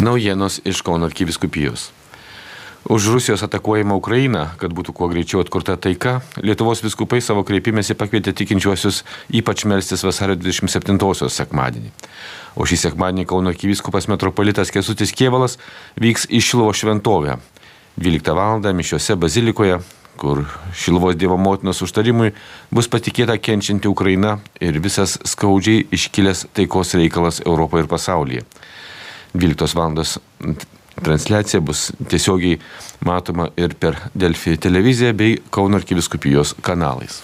Naujienos 0.00 0.60
iš 0.64 0.82
Kauno 0.84 1.06
arkiviskupijos. 1.06 1.90
Už 2.84 3.08
Rusijos 3.08 3.42
atakuojamą 3.42 3.96
Ukrainą, 3.96 4.42
kad 4.60 4.70
būtų 4.76 4.92
kuo 4.92 5.08
greičiau 5.08 5.40
atkurta 5.40 5.74
taika, 5.80 6.20
Lietuvos 6.36 6.82
viskupai 6.84 7.22
savo 7.24 7.40
kreipimėsi 7.48 7.96
pakvietė 7.96 8.34
tikinčiuosius 8.36 9.00
ypač 9.32 9.64
melstis 9.64 10.04
vasario 10.04 10.36
27-osios 10.36 11.40
sekmadienį. 11.40 11.88
O 12.60 12.68
šį 12.68 12.76
sekmadienį 12.84 13.24
Kauno 13.26 13.50
arkiviskupas 13.54 14.06
metropolitas 14.12 14.70
Kesutis 14.70 15.16
Kievalas 15.16 15.56
vyks 15.96 16.28
į 16.28 16.42
Šilovo 16.44 16.76
šventovę. 16.76 17.40
12 17.96 18.36
val. 18.36 18.60
mišiuose 18.60 19.16
bazilikoje, 19.16 19.80
kur 20.20 20.44
Šilvos 20.76 21.16
Dievo 21.16 21.40
motinos 21.40 21.80
užtarimui 21.80 22.34
bus 22.70 22.92
patikėta 22.92 23.38
kenčianti 23.40 23.88
Ukraina 23.88 24.38
ir 24.60 24.76
visas 24.76 25.16
skaudžiai 25.24 25.88
iškilęs 25.88 26.46
taikos 26.52 26.94
reikalas 26.94 27.40
Europoje 27.46 27.84
ir 27.86 27.88
pasaulyje. 27.88 28.44
12 29.36 29.76
val. 29.76 29.94
transliacija 31.02 31.60
bus 31.60 31.92
tiesiogiai 32.08 32.56
matoma 33.04 33.50
ir 33.56 33.74
per 33.76 33.98
Delfi 34.14 34.56
televiziją 34.56 35.12
bei 35.12 35.36
Kauno 35.50 35.76
arkiviskupijos 35.76 36.54
kanalais. 36.62 37.22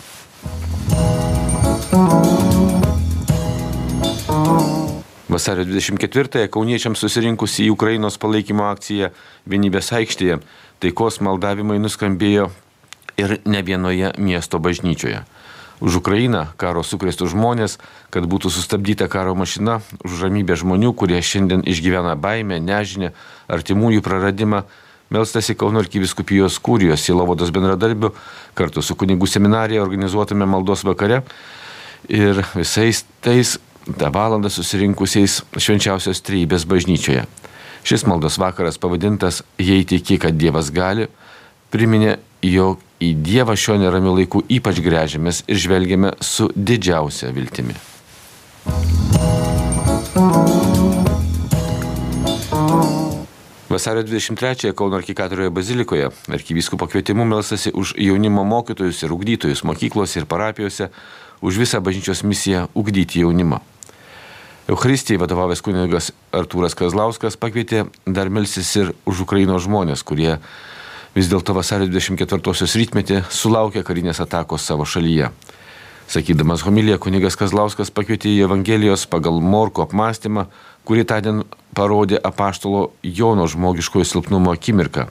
Vasario 5.33 5.65
24-ąją 5.65 6.51
kauniečiams 6.53 7.01
susirinkus 7.01 7.56
į 7.65 7.70
Ukrainos 7.73 8.19
palaikymo 8.20 8.67
akciją 8.69 9.09
Vienybės 9.48 9.89
aikštėje 9.97 10.42
taikos 10.84 11.23
maldavimai 11.25 11.79
nuskambėjo 11.81 12.51
ir 13.17 13.39
ne 13.48 13.62
vienoje 13.65 14.12
miesto 14.19 14.61
bažnyčioje 14.61 15.23
už 15.81 16.03
Ukrainą, 16.03 16.47
karo 16.61 16.83
sukrėstų 16.85 17.31
žmonės, 17.33 17.79
kad 18.12 18.27
būtų 18.29 18.53
sustabdyta 18.53 19.09
karo 19.09 19.35
mašina, 19.39 19.81
už 20.05 20.27
ramybę 20.27 20.57
žmonių, 20.59 20.93
kurie 20.93 21.21
šiandien 21.23 21.65
išgyvena 21.65 22.15
baimę, 22.19 22.61
nežinę, 22.61 23.12
artimųjų 23.48 24.03
praradimą, 24.05 24.65
melstasi 25.12 25.57
Kauno 25.59 25.83
arkiviskupijos 25.83 26.59
kūrijos 26.62 27.05
Silovados 27.05 27.53
bendradarbių 27.55 28.12
kartu 28.59 28.83
su 28.83 28.97
kunigų 28.98 29.28
seminarija 29.28 29.83
organizuotame 29.84 30.48
maldos 30.48 30.84
vakare 30.89 31.23
ir 32.09 32.43
visais 32.55 33.05
tais 33.25 33.59
tą 33.98 34.11
valandą 34.15 34.50
susirinkusiais 34.53 35.43
švenčiausios 35.59 36.23
trybės 36.25 36.67
bažnyčioje. 36.69 37.27
Šis 37.83 38.05
maldos 38.06 38.39
vakaras 38.39 38.78
pavadintas 38.78 39.43
Jei 39.59 39.84
tiki, 39.84 40.19
kad 40.23 40.39
Dievas 40.39 40.70
gali, 40.70 41.09
priminė, 41.75 42.19
jog 42.43 42.83
į 43.03 43.12
Dievą 43.23 43.55
šio 43.59 43.79
neramių 43.83 44.17
laikų 44.21 44.45
ypač 44.59 44.83
grežiamės 44.83 45.43
ir 45.47 45.59
žvelgiame 45.62 46.12
su 46.23 46.51
didžiausia 46.55 47.33
viltimi. 47.34 47.75
Vasario 53.73 54.03
23-ąją 54.05 54.75
Kauno 54.77 54.99
arkikatorioje 55.01 55.51
bazilikoje 55.51 56.11
arkivyskupo 56.29 56.87
kvietimu 56.87 57.25
melsasi 57.25 57.71
už 57.73 57.95
jaunimo 57.97 58.45
mokytojus 58.45 59.03
ir 59.03 59.12
ugdytojus 59.12 59.65
mokyklose 59.65 60.21
ir 60.21 60.27
parapijose, 60.29 60.91
už 61.41 61.56
visą 61.56 61.81
bažnyčios 61.81 62.23
misiją 62.23 62.69
ugdyti 62.75 63.25
jaunimą. 63.25 63.62
Eucharistijai 64.69 65.19
vadovavęs 65.19 65.65
kunigas 65.65 66.12
Artūras 66.31 66.77
Kazlauskas 66.79 67.39
pakvietė 67.41 67.87
dar 68.06 68.29
melsis 68.31 68.69
ir 68.77 68.93
už 69.09 69.25
Ukrainos 69.25 69.65
žmonės, 69.65 70.05
kurie 70.05 70.37
vis 71.15 71.29
dėlto 71.29 71.55
vasario 71.57 71.89
24-osios 71.91 72.77
rytmetį 72.81 73.23
sulaukė 73.31 73.85
karinės 73.85 74.23
atakos 74.25 74.65
savo 74.67 74.87
šalyje. 74.89 75.31
Sakydamas 76.13 76.65
homiliją, 76.67 76.99
kunigas 77.01 77.39
Kazlauskas 77.41 77.93
pakvietė 77.95 78.29
į 78.33 78.45
Evangelijos 78.47 79.07
pagal 79.09 79.41
Morko 79.41 79.87
apmąstymą, 79.87 80.47
kurį 80.85 81.05
tądien 81.09 81.43
parodė 81.77 82.19
apaštalo 82.21 82.91
Jono 83.03 83.47
žmogiškojo 83.49 84.05
silpnumo 84.09 84.53
akimirką. 84.53 85.07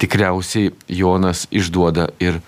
Tikriausiai 0.00 0.70
Jonas 0.86 1.46
išduoda 1.50 2.08
ir 2.22 2.40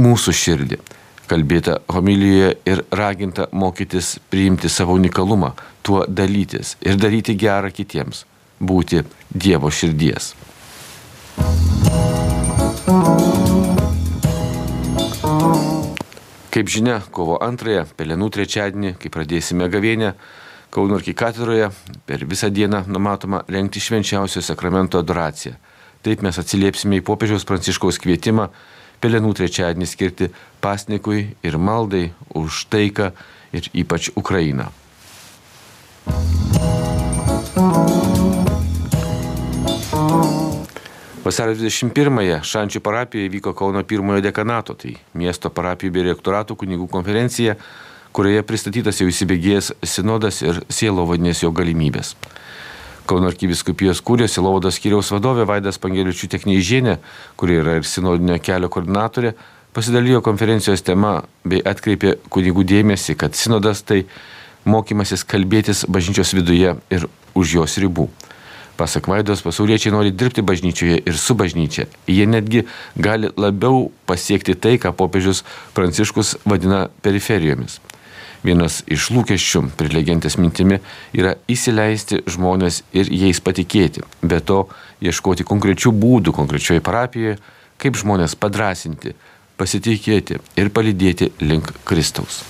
mūsų 0.00 0.34
širdį. 0.40 0.80
Kalbėta 1.28 1.78
homilijoje 1.88 2.54
ir 2.68 2.82
raginta 2.92 3.48
mokytis 3.52 4.18
priimti 4.30 4.68
savo 4.68 4.96
unikalumą, 4.98 5.54
tuo 5.82 6.04
dalytis 6.08 6.76
ir 6.84 7.00
daryti 7.00 7.36
gerą 7.36 7.72
kitiems, 7.72 8.24
būti 8.60 9.04
Dievo 9.28 9.72
širdies. 9.72 10.34
Kaip 16.54 16.70
žinia, 16.70 17.00
kovo 17.10 17.40
antrąją, 17.42 17.88
Pelenų 17.98 18.30
trečiadienį, 18.30 18.94
kai 19.02 19.10
pradėsime 19.10 19.66
gavienę, 19.68 20.14
Kauno 20.74 20.96
arkikatedroje 20.98 21.68
per 22.06 22.24
visą 22.26 22.48
dieną 22.50 22.80
numatoma 22.90 23.44
rengti 23.46 23.78
švenčiausio 23.78 24.42
sakramento 24.42 24.98
adoraciją. 24.98 25.54
Taip 26.02 26.24
mes 26.26 26.38
atsiliepsime 26.42 26.98
į 26.98 27.04
popiežiaus 27.06 27.46
pranciškaus 27.46 28.00
kvietimą 28.02 28.48
Pelenų 28.98 29.30
trečiadienį 29.38 29.86
skirti 29.86 30.30
pasnikui 30.64 31.36
ir 31.46 31.58
maldai 31.62 32.08
už 32.34 32.64
taiką 32.74 33.12
ir 33.54 33.70
ypač 33.84 34.10
Ukrainą. 34.18 34.72
Vasario 41.24 41.54
21-ąją 41.56 42.42
Šančių 42.44 42.80
parapijoje 42.84 43.30
vyko 43.32 43.54
Kauno 43.56 43.80
pirmojo 43.84 44.20
dekanato, 44.20 44.74
tai 44.76 44.90
miesto 45.16 45.48
parapijų 45.48 45.92
bei 45.94 46.02
rektoratų 46.10 46.52
kunigų 46.60 46.84
konferencija, 46.92 47.54
kurioje 48.12 48.42
pristatytas 48.44 49.00
jau 49.00 49.08
įsibėgėjęs 49.08 49.70
sinodas 49.88 50.42
ir 50.44 50.60
sielo 50.68 51.06
vadinės 51.08 51.40
jo 51.40 51.48
galimybės. 51.56 52.12
Kauno 53.08 53.30
arkiviskupijos 53.32 54.02
kūrės 54.04 54.36
Silovados 54.36 54.76
skyriaus 54.76 55.14
vadovė 55.16 55.46
Vaidas 55.48 55.80
Pangeliučių 55.80 56.28
Tekneižienė, 56.36 56.98
kuri 57.40 57.56
yra 57.62 57.78
ir 57.80 57.88
sinodinio 57.88 58.36
kelio 58.44 58.68
koordinatorė, 58.68 59.32
pasidalijo 59.72 60.20
konferencijos 60.24 60.84
tema 60.84 61.14
bei 61.44 61.64
atkreipė 61.64 62.18
kunigų 62.28 62.66
dėmesį, 62.68 63.16
kad 63.16 63.32
sinodas 63.32 63.80
tai 63.80 64.02
mokymasis 64.68 65.24
kalbėtis 65.24 65.86
bažnyčios 65.88 66.36
viduje 66.36 66.76
ir 66.92 67.08
už 67.32 67.56
jos 67.62 67.80
ribų. 67.80 68.10
Pasak 68.76 69.06
Vaidos, 69.06 69.42
pasauliečiai 69.46 69.92
nori 69.94 70.10
dirbti 70.10 70.42
bažnyčioje 70.42 70.98
ir 71.06 71.18
su 71.18 71.36
bažnyčia. 71.38 71.86
Jie 72.10 72.26
netgi 72.26 72.64
gali 72.98 73.30
labiau 73.38 73.92
pasiekti 74.06 74.56
tai, 74.58 74.80
ką 74.82 74.90
popiežius 74.98 75.44
Pranciškus 75.76 76.36
vadina 76.44 76.88
periferijomis. 77.02 77.78
Vienas 78.44 78.82
iš 78.90 79.08
lūkesčių 79.14 79.62
prilegentės 79.78 80.36
mintimi 80.36 80.80
yra 81.16 81.36
įsileisti 81.48 82.20
žmonės 82.28 82.82
ir 82.92 83.08
jais 83.08 83.40
patikėti, 83.40 84.02
be 84.20 84.40
to 84.44 84.66
ieškoti 85.00 85.46
konkrečių 85.48 85.94
būdų 85.94 86.34
konkrečioje 86.36 86.82
parapijoje, 86.84 87.38
kaip 87.80 87.96
žmonės 87.96 88.36
padrasinti, 88.36 89.14
pasitikėti 89.56 90.42
ir 90.60 90.74
palydėti 90.74 91.30
link 91.40 91.72
Kristaus. 91.88 92.42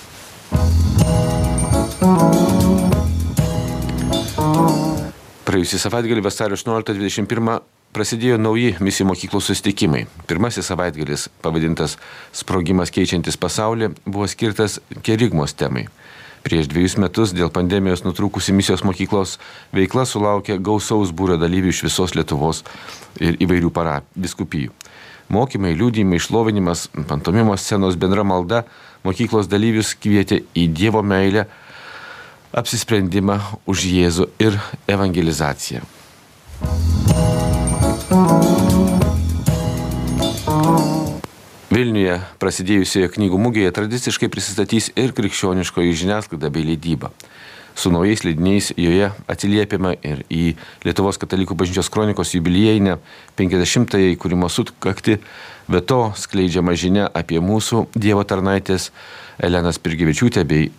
Praėjusį 5.45 5.77
savaitgalį 5.77 6.23
vasario 6.25 6.57
18-21 6.57 7.59
prasidėjo 7.93 8.39
nauji 8.41 8.71
misijų 8.81 9.05
mokyklų 9.11 9.41
susitikimai. 9.45 9.99
Pirmasis 10.25 10.65
savaitgalis, 10.71 11.27
pavadintas 11.45 11.99
Sprogimas 12.33 12.89
keičiantis 12.89 13.37
pasaulį, 13.37 13.91
buvo 14.07 14.25
skirtas 14.25 14.79
kerigmos 15.05 15.53
temai. 15.53 15.85
Prieš 16.45 16.65
dviejus 16.71 16.97
metus 16.97 17.33
dėl 17.37 17.51
pandemijos 17.53 18.01
nutrūkusi 18.07 18.55
misijos 18.57 18.81
mokyklos 18.85 19.35
veikla 19.73 20.07
sulaukė 20.09 20.57
gausaus 20.65 21.13
būrio 21.13 21.37
dalyvių 21.41 21.75
iš 21.75 21.83
visos 21.87 22.15
Lietuvos 22.17 22.63
ir 23.21 23.37
įvairių 23.45 23.69
parabiskupijų. 23.73 24.73
Mokymai, 25.29 25.75
liūdimai, 25.77 26.17
išlovinimas, 26.17 26.87
pantomimos 27.05 27.61
scenos 27.61 27.97
bendra 28.01 28.25
malda 28.25 28.63
mokyklos 29.05 29.45
dalyvius 29.49 29.93
kvietė 29.93 30.41
į 30.57 30.67
Dievo 30.73 31.05
meilę, 31.05 31.45
apsisprendimą 32.55 33.39
už 33.67 33.83
Jėzų 33.91 34.29
ir 34.39 34.55
evangelizaciją. 34.87 35.83
Vilniuje 41.75 42.21
prasidėjusioje 42.39 43.09
knygų 43.17 43.39
mugėje 43.41 43.73
tradiciškai 43.75 44.29
prisistatys 44.31 44.87
ir 44.95 45.11
krikščioniškoji 45.17 45.97
žiniasklaida 45.99 46.47
bei 46.53 46.63
leidyba. 46.63 47.11
Su 47.75 47.91
naujais 47.91 48.23
leidiniais 48.23 48.69
joje 48.79 49.09
atsiliepiama 49.27 49.97
ir 49.99 50.21
į 50.31 50.53
Lietuvos 50.87 51.19
katalikų 51.19 51.57
bažnyčios 51.59 51.91
kronikos 51.91 52.31
jubiliejinę 52.37 52.95
50-ąją 53.35 54.13
įkūrimo 54.13 54.47
sutkakti, 54.47 55.17
be 55.67 55.81
to 55.83 55.99
skleidžiama 56.15 56.77
žinia 56.79 57.09
apie 57.11 57.43
mūsų 57.43 57.89
Dievo 57.91 58.23
tarnaitės 58.23 58.93
Elenas 59.43 59.81
Pirgevičiūtė 59.83 60.47
bei 60.47 60.71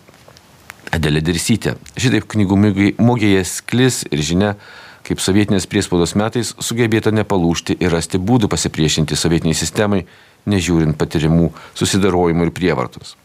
Adelė 0.93 1.21
Dirsytė. 1.25 1.75
Šitaip 1.99 2.27
knygų 2.31 2.57
mugėje 3.01 3.43
sklis 3.47 4.03
ir 4.07 4.21
žinia, 4.23 4.55
kaip 5.07 5.21
sovietinės 5.23 5.67
priespaudos 5.67 6.15
metais 6.19 6.53
sugebėta 6.63 7.11
nepalūšti 7.15 7.77
ir 7.79 7.93
rasti 7.93 8.19
būdų 8.19 8.49
pasipriešinti 8.51 9.15
sovietiniai 9.15 9.55
sistemai, 9.57 10.05
nežiūrint 10.47 10.97
patirimų 10.99 11.51
susidarojimų 11.75 12.47
ir 12.47 12.53
prievartos. 12.55 13.15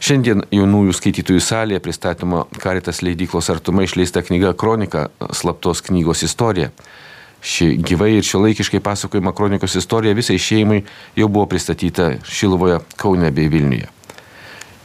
Šiandien 0.00 0.46
jaunųjų 0.54 0.94
skaitytojų 0.96 1.42
salėje 1.44 1.82
pristatoma 1.84 2.46
Karitas 2.62 3.02
leidyklos 3.04 3.50
artumai 3.52 3.84
išleista 3.84 4.22
knyga 4.24 4.54
Kronika 4.56 5.10
slaptos 5.36 5.84
knygos 5.84 6.24
istorija. 6.24 6.70
Ši 7.44 7.74
gyvai 7.84 8.14
ir 8.16 8.24
šiuolaikiškai 8.24 8.80
pasakojama 8.84 9.32
kronikos 9.36 9.76
istorija 9.76 10.16
visai 10.16 10.38
šeimai 10.40 10.82
jau 11.16 11.28
buvo 11.28 11.46
pristatyta 11.52 12.14
Šilovoje, 12.24 12.80
Kaune 13.00 13.30
bei 13.32 13.48
Vilniuje. 13.52 13.99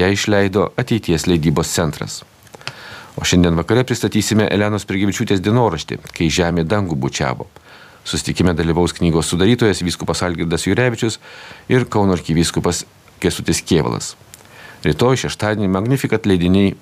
Ją 0.00 0.06
išleido 0.16 0.62
ateities 0.82 1.22
leidybos 1.30 1.68
centras. 1.70 2.14
O 3.14 3.22
šiandien 3.22 3.54
vakare 3.58 3.82
pristatysime 3.86 4.50
Elenos 4.50 4.84
Prigivičiūtės 4.90 5.38
dienoraštį, 5.42 5.98
kai 6.10 6.26
žemė 6.26 6.62
dangų 6.66 6.94
bučiavo. 6.98 7.46
Sustikime 8.02 8.54
dalyvaus 8.58 8.92
knygos 8.98 9.30
sudarytojas 9.30 9.86
vyskupas 9.86 10.26
Algirdas 10.26 10.66
Jurevičius 10.66 11.22
ir 11.70 11.86
Kauno 11.86 12.18
arkivyskupas 12.18 12.82
Kesutis 13.22 13.62
Kievalas. 13.62 14.18
Rytoj 14.82 15.14
šeštadienį 15.26 15.68
Magnificat 15.70 16.26
leidiniai 16.26 16.74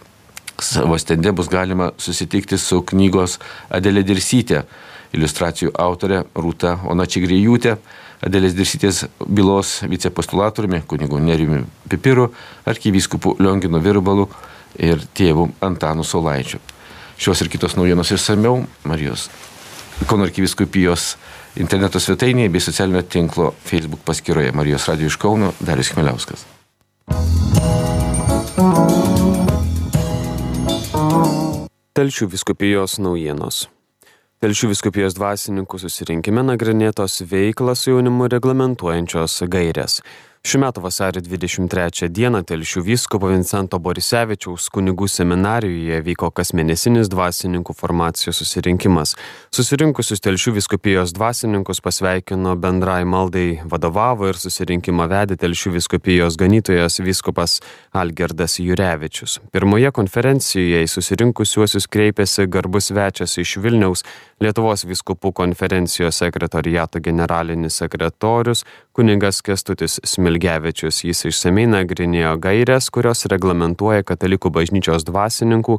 savo 0.63 0.99
stende 0.99 1.33
bus 1.33 1.49
galima 1.49 1.91
susitikti 1.99 2.59
su 2.59 2.83
knygos 2.83 3.39
Adelė 3.71 4.03
Dirsytė 4.07 4.65
iliustracijų 5.17 5.73
autorė 5.79 6.23
Rūta 6.37 6.79
Onačigrėjūtė, 6.89 7.77
Adėlės 8.27 8.57
Dirsytės 8.59 9.05
bylos 9.31 9.79
vicepostulatoriumi, 9.87 10.83
kunigu 10.91 11.21
Neriumi 11.23 11.63
Pipiru, 11.89 12.33
arkivyskupu 12.67 13.37
Lionginu 13.39 13.79
Virbalu 13.83 14.27
ir 14.75 15.05
tėvu 15.15 15.49
Antanu 15.65 16.05
Solaičiu. 16.05 16.59
Šios 17.19 17.43
ir 17.43 17.51
kitos 17.51 17.79
naujienos 17.79 18.11
išsameu 18.15 18.65
Marijos 18.87 19.29
Kauno 20.07 20.29
arkiviskupijos 20.29 21.17
interneto 21.59 21.99
svetainėje 21.99 22.53
bei 22.55 22.63
socialinio 22.63 23.03
tinklo 23.03 23.49
Facebook 23.67 24.05
paskyroje 24.07 24.53
Marijos 24.55 24.87
Radio 24.87 25.11
iš 25.11 25.19
Kauno 25.19 25.51
Darius 25.59 25.91
Chmeliauskas. 25.91 26.47
Telšių 31.99 32.29
viskupijos 32.31 32.93
naujienos. 33.03 33.65
Telšių 34.39 34.69
viskupijos 34.71 35.17
dvasininkų 35.17 35.81
susirinkime 35.83 36.45
nagrinėtos 36.47 37.25
veiklą 37.27 37.73
su 37.75 37.91
jaunimu 37.91 38.29
reglamentuojančios 38.31 39.41
gairės. 39.51 39.97
Šiuo 40.43 40.61
metu 40.61 40.81
vasario 40.81 41.21
23 41.21 42.09
dieną 42.09 42.45
Telšių 42.47 42.81
vyskupo 42.87 43.27
Vincento 43.27 43.79
Borisevičiaus 43.83 44.69
kunigų 44.71 45.09
seminarijoje 45.11 45.99
vyko 46.07 46.31
kasmėnesinis 46.31 47.11
dvasininkų 47.11 47.75
formacijos 47.75 48.39
susirinkimas. 48.39 49.17
Susirinkusius 49.51 50.23
Telšių 50.23 50.55
viskupijos 50.61 51.13
dvasininkus 51.17 51.83
pasveikino 51.83 52.55
bendrai 52.55 53.03
maldai 53.05 53.59
vadovavo 53.67 54.31
ir 54.31 54.39
susirinkimą 54.39 55.09
vedė 55.11 55.41
Telšių 55.43 55.75
viskupijos 55.75 56.39
ganytojas 56.39 57.01
vyskupas 57.03 57.59
Algerdas 57.91 58.61
Jurevičius. 58.63 59.41
Pirmoje 59.51 59.91
konferencijoje 59.91 60.87
į 60.87 60.93
susirinkusiuosius 60.95 61.91
kreipėsi 61.91 62.47
garbus 62.47 62.93
svečias 62.93 63.35
iš 63.43 63.59
Vilniaus 63.59 64.07
Lietuvos 64.39 64.85
viskupų 64.87 65.33
konferencijos 65.35 66.23
sekretoriato 66.23 67.03
generalinis 67.03 67.81
sekretorius 67.83 68.63
kuningas 68.99 69.43
Kestutis 69.47 70.01
Smilgevičius. 70.03 71.05
Jis 71.07 71.29
išsamei 71.29 71.69
nagrinėjo 71.71 72.33
gairias, 72.43 72.89
kurios 72.91 73.29
reglamentuoja 73.31 74.03
katalikų 74.03 74.51
bažnyčios 74.51 75.05
dvasininkų, 75.07 75.77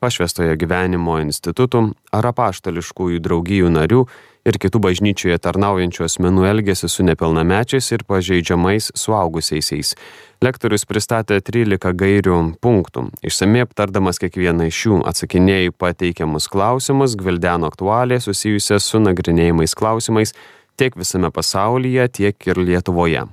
pašvestojo 0.00 0.54
gyvenimo 0.56 1.18
institutų 1.20 1.90
ar 2.16 2.30
apaštališkųjų 2.30 3.20
draugijų 3.26 3.68
narių 3.74 4.00
ir 4.48 4.58
kitų 4.64 4.80
bažnyčioje 4.86 5.36
tarnaujančių 5.44 6.06
asmenų 6.08 6.48
elgesi 6.54 6.88
su 6.88 7.04
nepilnamečiais 7.04 7.90
ir 7.98 8.06
pažeidžiamais 8.08 8.88
suaugusiaisiais. 8.96 9.92
Lektorius 10.40 10.88
pristatė 10.88 11.42
13 11.44 11.92
gairių 12.00 12.40
punktų. 12.64 13.10
Išsamei 13.28 13.66
aptardamas 13.68 14.24
kiekvieną 14.24 14.72
iš 14.72 14.82
jų 14.88 15.04
atsakinėjai 15.12 15.76
pateikiamus 15.76 16.48
klausimus, 16.48 17.20
gvildeno 17.20 17.68
aktualiai 17.68 18.24
susijusias 18.24 18.88
su 18.88 19.04
nagrinėjimais 19.04 19.76
klausimais 19.76 20.32
tiek 20.76 20.96
visame 20.96 21.30
pasaulyje, 21.34 22.08
tiek 22.20 22.50
ir 22.50 22.60
Lietuvoje. 22.60 23.24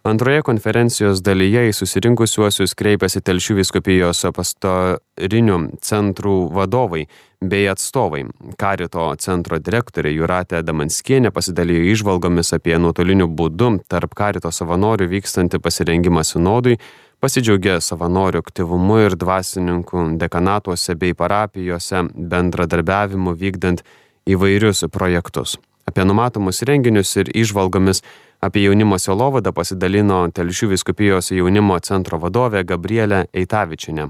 Antroje 0.00 0.40
konferencijos 0.40 1.18
dalyje 1.20 1.66
į 1.68 1.72
susirinkusiuosius 1.76 2.72
kreipėsi 2.72 3.20
Telšių 3.20 3.58
viskupijos 3.58 4.22
pastorinių 4.32 5.58
centrų 5.84 6.36
vadovai 6.56 7.02
bei 7.44 7.66
atstovai. 7.68 8.22
Karito 8.56 9.10
centro 9.20 9.60
direktorė 9.60 10.14
Juratė 10.14 10.62
Damanskienė 10.64 11.34
pasidalijo 11.36 11.84
išvalgomis 11.92 12.54
apie 12.56 12.78
nuotoliniu 12.80 13.28
būdu 13.28 13.74
tarp 13.92 14.16
karito 14.16 14.48
savanorių 14.48 15.10
vykstantį 15.12 15.60
pasirengimą 15.60 16.24
sinodui, 16.24 16.80
pasidžiaugė 17.20 17.76
savanorių 17.84 18.40
aktyvumu 18.40 19.02
ir 19.04 19.20
dvasininkų 19.20 20.14
dekanatuose 20.22 20.96
bei 20.96 21.12
parapijose 21.12 22.06
bendradarbiavimu 22.16 23.36
vykdant 23.36 23.84
įvairius 24.24 24.86
projektus. 24.88 25.60
Apie 25.90 26.06
numatomus 26.06 26.62
renginius 26.62 27.16
ir 27.18 27.34
išvalgomis 27.34 28.04
Apie 28.40 28.62
jaunimo 28.64 28.96
selovadą 28.96 29.52
pasidalino 29.52 30.22
Telšių 30.32 30.70
viskupijos 30.70 31.28
jaunimo 31.34 31.76
centro 31.84 32.16
vadovė 32.22 32.62
Gabrielė 32.64 33.26
Eitavičinė. 33.36 34.06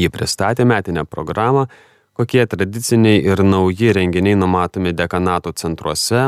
Ji 0.00 0.08
pristatė 0.08 0.64
metinę 0.64 1.04
programą, 1.04 1.66
kokie 2.16 2.46
tradiciniai 2.48 3.20
ir 3.20 3.44
nauji 3.44 3.92
renginiai 3.92 4.38
numatomi 4.40 4.94
dekanato 4.96 5.52
centruose 5.52 6.22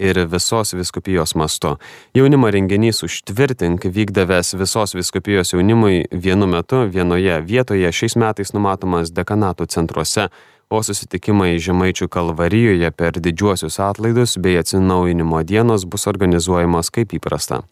ir 0.00 0.22
visos 0.32 0.72
viskupijos 0.78 1.34
mastu. 1.36 1.74
Jaunimo 2.16 2.48
renginys 2.48 3.02
užtvirtink 3.04 3.84
vykdavęs 3.92 4.56
visos 4.56 4.96
viskupijos 4.96 5.52
jaunimui 5.52 6.06
vienu 6.12 6.48
metu 6.48 6.86
vienoje 6.88 7.36
vietoje 7.44 7.92
šiais 7.92 8.16
metais 8.16 8.56
numatomas 8.56 9.12
dekanato 9.12 9.66
centruose 9.66 10.30
o 10.70 10.82
susitikimai 10.82 11.56
Žemaičių 11.62 12.08
kalvarijoje 12.10 12.90
per 12.90 13.20
didžiuosius 13.22 13.78
atlaidus 13.82 14.36
bei 14.42 14.58
atsinaujinimo 14.58 15.42
dienos 15.46 15.86
bus 15.86 16.06
organizuojamos 16.10 16.90
kaip 16.90 17.14
įprasta. 17.20 17.62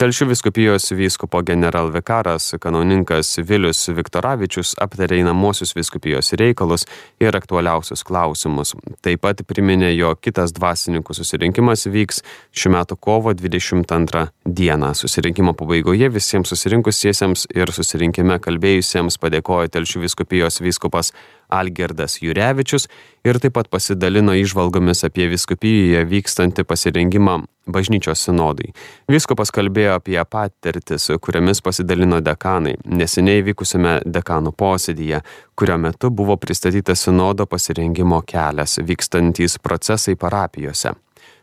Telšių 0.00 0.30
viskupijos 0.30 0.86
vyskupo 0.96 1.42
generalvikaras 1.44 2.54
kanauninkas 2.60 3.34
Vilius 3.44 3.82
Viktoravičius 3.92 4.70
aptarė 4.80 5.18
einamosius 5.20 5.74
viskupijos 5.76 6.32
reikalus 6.40 6.86
ir 7.20 7.36
aktualiausius 7.36 8.00
klausimus. 8.08 8.72
Taip 9.04 9.20
pat 9.26 9.42
priminė, 9.44 9.90
jo 9.92 10.14
kitas 10.16 10.54
dvasininkų 10.56 11.18
susirinkimas 11.18 11.84
vyks 11.92 12.22
šiuo 12.48 12.72
metu 12.78 12.96
kovo 12.96 13.34
22 13.36 14.24
dieną. 14.46 14.94
Susirinkimo 14.96 15.52
pabaigoje 15.52 16.08
visiems 16.16 16.54
susirinkusiesiems 16.54 17.50
ir 17.52 17.68
susirinkime 17.76 18.40
kalbėjusiems 18.40 19.20
padėkojo 19.20 19.68
Telšių 19.76 20.06
viskupijos 20.06 20.62
vyskupas 20.64 21.12
Algerdas 21.50 22.18
Jurevičius 22.22 22.88
ir 23.24 23.38
taip 23.42 23.56
pat 23.58 23.68
pasidalino 23.72 24.34
išvalgomis 24.38 25.04
apie 25.08 25.28
viskupijoje 25.32 26.04
vykstantį 26.08 26.64
pasirengimą 26.64 27.36
bažnyčios 27.70 28.24
sinodui. 28.26 28.72
Viskopas 29.10 29.52
kalbėjo 29.54 29.98
apie 29.98 30.18
patirtis, 30.24 31.10
kuriamis 31.22 31.62
pasidalino 31.62 32.22
dekanai 32.24 32.76
neseniai 32.84 33.44
vykusiame 33.50 33.98
dekanų 34.06 34.54
posėdyje, 34.56 35.20
kurio 35.54 35.78
metu 35.78 36.10
buvo 36.10 36.38
pristatytas 36.40 37.06
sinodo 37.06 37.46
pasirengimo 37.46 38.22
kelias, 38.26 38.78
vykstantys 38.80 39.58
procesai 39.62 40.16
parapijose. 40.16 40.96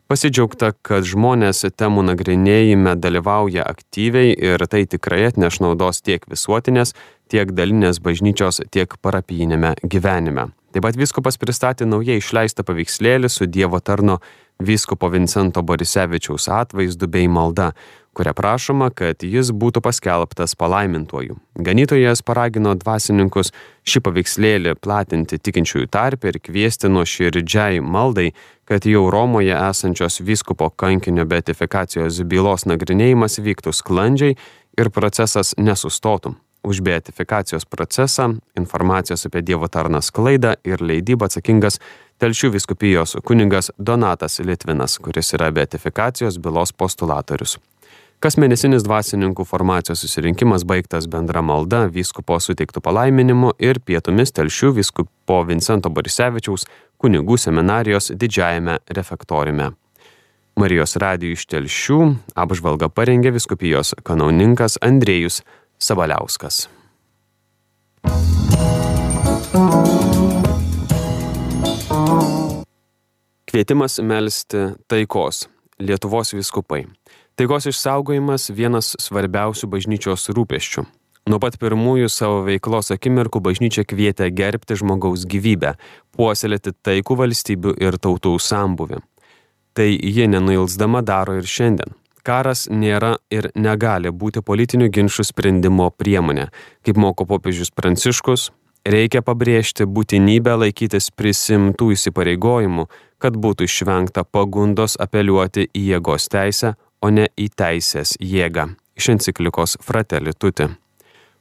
Pasidžiaugta, 0.07 0.69
kad 0.87 1.03
žmonės 1.03 1.65
temų 1.75 2.05
nagrinėjime 2.07 2.93
dalyvauja 2.95 3.65
aktyviai 3.67 4.29
ir 4.31 4.61
tai 4.71 4.85
tikrai 4.87 5.25
atneš 5.27 5.59
naudos 5.59 5.99
tiek 5.99 6.23
visuotinės, 6.31 6.93
tiek 7.27 7.51
dalinės 7.51 7.99
bažnyčios, 7.99 8.61
tiek 8.71 8.95
parapijinėme 9.03 9.73
gyvenime. 9.83 10.47
Taip 10.71 10.85
pat 10.87 10.95
viskupas 10.95 11.35
pristatė 11.41 11.89
naujai 11.89 12.21
išleistą 12.21 12.63
paveikslėlį 12.63 13.27
su 13.33 13.49
Dievo 13.51 13.81
tarno 13.83 14.21
vyskupo 14.63 15.11
Vincento 15.11 15.59
Borisevičiaus 15.59 16.47
atvaizdu 16.55 17.11
bei 17.11 17.27
malda, 17.27 17.73
kuria 18.17 18.33
prašoma, 18.33 18.89
kad 18.97 19.21
jis 19.21 19.51
būtų 19.53 19.83
paskelbtas 19.85 20.55
palaimintuoju. 20.57 21.37
Ganytojas 21.67 22.23
paragino 22.25 22.73
dvasininkus 22.79 23.51
šį 23.85 24.01
paveikslėlį 24.07 24.73
platinti 24.81 25.37
tikinčiųjų 25.37 25.89
tarpę 25.93 26.33
ir 26.33 26.39
kviesti 26.41 26.89
nuo 26.89 27.05
širdžiai 27.05 27.77
maldai, 27.81 28.31
kad 28.65 28.89
jau 28.89 29.05
Romoje 29.13 29.53
esančios 29.53 30.17
vyskupo 30.25 30.71
kankinio 30.73 31.27
beatifikacijos 31.29 32.23
bylos 32.25 32.65
nagrinėjimas 32.65 33.37
vyktų 33.37 33.75
sklandžiai 33.77 34.35
ir 34.81 34.91
procesas 34.91 35.53
nesustotų. 35.61 36.33
Už 36.67 36.81
beatifikacijos 36.83 37.63
procesą, 37.69 38.33
informacijos 38.57 39.29
apie 39.29 39.45
Dievo 39.45 39.69
tarną 39.71 40.01
sklaidą 40.01 40.57
ir 40.67 40.81
leidybą 40.81 41.29
atsakingas 41.29 41.77
Telšių 42.17 42.49
viskupijos 42.55 43.13
kuningas 43.21 43.69
Donatas 43.77 44.39
Litvinas, 44.41 44.97
kuris 44.97 45.35
yra 45.37 45.51
beatifikacijos 45.53 46.39
bylos 46.41 46.73
postulatorius. 46.73 47.59
Kas 48.17 48.33
mėnesinis 48.41 48.81
dvasininkų 48.81 49.43
formacijos 49.45 50.01
susirinkimas 50.01 50.63
baigtas 50.65 51.05
bendra 51.05 51.43
malda, 51.45 51.83
vyskupo 51.93 52.39
suteiktų 52.41 52.81
palaiminimu 52.81 53.51
ir 53.61 53.77
pietumis 53.85 54.31
telšių 54.33 54.71
vyskupo 54.79 55.35
Vincento 55.45 55.91
Borisevičiaus 55.93 56.65
kunigų 56.97 57.37
seminarijos 57.37 58.09
didžiajame 58.17 58.79
refektorime. 58.97 59.75
Marijos 60.57 60.97
radijų 60.97 61.37
iš 61.37 61.43
telšių 61.51 61.99
apžvalgą 62.41 62.89
parengė 62.89 63.35
viskupijos 63.35 63.93
kanauninkas 64.01 64.79
Andrėjus 64.81 65.43
Sabaliauskas. 65.77 66.63
Kvietimas 73.45 74.01
melstį 74.01 74.65
taikos. 74.89 75.45
Lietuvos 75.77 76.33
viskupai. 76.33 76.87
Taikos 77.37 77.67
išsaugojimas 77.69 78.47
vienas 78.49 78.95
svarbiausių 78.97 79.67
bažnyčios 79.69 80.23
rūpeščių. 80.33 80.81
Nuo 81.29 81.37
pat 81.37 81.59
pirmųjų 81.61 82.07
savo 82.09 82.39
veiklos 82.47 82.89
akimirkų 82.95 83.43
bažnyčia 83.45 83.83
kvietė 83.85 84.31
gerbti 84.33 84.77
žmogaus 84.79 85.27
gyvybę, 85.29 85.75
puoselėti 86.17 86.73
taikų 86.81 87.17
valstybių 87.19 87.75
ir 87.77 87.99
tautų 88.01 88.31
sambuvį. 88.41 89.03
Tai 89.77 89.85
ji 89.85 90.25
nenuilsdama 90.33 91.03
daro 91.05 91.35
ir 91.37 91.45
šiandien. 91.45 91.93
Karas 92.25 92.65
nėra 92.73 93.19
ir 93.29 93.51
negali 93.53 94.09
būti 94.09 94.41
politinių 94.41 94.89
ginčių 94.97 95.27
sprendimo 95.29 95.91
priemonė, 95.93 96.47
kaip 96.81 96.97
moko 96.97 97.29
popiežius 97.29 97.69
Pranciškus, 97.69 98.49
reikia 98.81 99.21
pabrėžti 99.21 99.85
būtinybę 99.85 100.57
laikytis 100.63 101.11
prisimtų 101.13 101.93
įsipareigojimų, 101.93 102.89
kad 103.21 103.37
būtų 103.37 103.69
išvengta 103.69 104.25
pagundos 104.25 104.97
apeliuoti 104.97 105.69
į 105.69 105.85
jėgos 105.91 106.31
teisę, 106.33 106.73
o 107.01 107.09
ne 107.13 107.27
į 107.37 107.49
teisės 107.57 108.15
jėgą. 108.19 108.69
Iš 108.97 109.09
enciklikos 109.13 109.77
Fratelli 109.83 110.33
Tuti. 110.33 110.69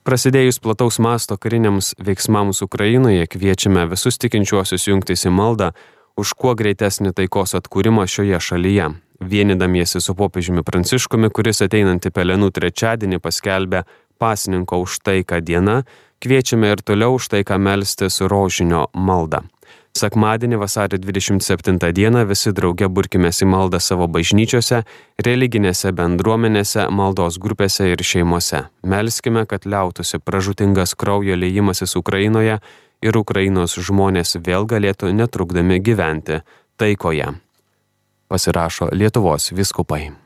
Prasidėjus 0.07 0.61
plataus 0.63 1.01
masto 1.03 1.35
kariniams 1.35 1.95
veiksmams 1.99 2.61
Ukrainoje 2.63 3.27
kviečiame 3.27 3.89
visus 3.91 4.21
tikinčiuosius 4.23 4.87
jungtis 4.87 5.27
į 5.27 5.33
maldą 5.35 5.73
už 6.17 6.33
kuo 6.39 6.55
greitesnį 6.55 7.11
taikos 7.17 7.57
atkūrimą 7.59 8.07
šioje 8.07 8.39
šalyje. 8.49 8.93
Vienydamiesi 9.21 10.01
su 10.05 10.15
popiežiumi 10.15 10.63
Pranciškumi, 10.63 11.33
kuris 11.33 11.63
ateinantį 11.65 12.13
pelenų 12.13 12.53
trečiadienį 12.55 13.19
paskelbė 13.25 13.83
pasninko 14.21 14.79
už 14.85 15.01
taiką 15.05 15.41
diena, 15.41 15.83
kviečiame 16.23 16.71
ir 16.73 16.85
toliau 16.85 17.17
už 17.17 17.31
taiką 17.33 17.59
melstis 17.59 18.21
rožinio 18.21 18.87
maldą. 18.95 19.43
Sekmadienį 19.97 20.59
vasario 20.61 20.99
27 21.01 21.93
dieną 21.97 22.27
visi 22.29 22.51
drauge 22.53 22.89
burkimės 22.93 23.41
į 23.41 23.47
maldą 23.49 23.79
savo 23.81 24.09
bažnyčiose, 24.13 24.83
religinėse 25.25 25.93
bendruomenėse, 25.97 26.85
maldos 26.93 27.39
grupėse 27.41 27.87
ir 27.89 28.03
šeimose. 28.05 28.67
Melskime, 28.85 29.47
kad 29.49 29.65
liautųsi 29.65 30.21
pražutingas 30.21 30.93
kraujo 31.01 31.39
leidimasis 31.41 31.97
Ukrainoje 31.97 32.59
ir 33.01 33.21
Ukrainos 33.23 33.79
žmonės 33.89 34.37
vėl 34.37 34.69
galėtų 34.69 35.15
netrukdami 35.17 35.81
gyventi 35.81 36.43
taikoje. 36.77 37.33
Pasirašo 38.29 38.93
Lietuvos 38.93 39.53
viskupai. 39.57 40.26